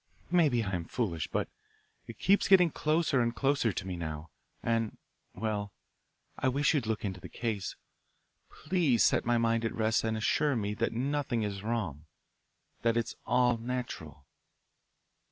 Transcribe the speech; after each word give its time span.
Maybe 0.31 0.63
I 0.63 0.71
am 0.71 0.85
foolish, 0.85 1.27
but 1.27 1.47
it 2.07 2.17
keeps 2.17 2.47
getting 2.47 2.71
closer 2.71 3.21
and 3.21 3.35
closer 3.35 3.71
to 3.71 3.85
me 3.85 3.95
now, 3.95 4.31
and 4.63 4.97
well, 5.35 5.73
I 6.39 6.47
wish 6.47 6.73
you'd 6.73 6.87
look 6.87 7.05
into 7.05 7.19
the 7.19 7.29
case. 7.29 7.75
Please 8.49 9.03
set 9.03 9.25
my 9.25 9.37
mind 9.37 9.63
at 9.63 9.75
rest 9.75 10.03
and 10.03 10.17
assure 10.17 10.55
me 10.55 10.73
that 10.73 10.91
nothing 10.91 11.43
is 11.43 11.61
wrong, 11.61 12.07
that 12.81 12.97
it 12.97 13.05
is 13.09 13.15
all 13.27 13.59
natural." 13.59 14.25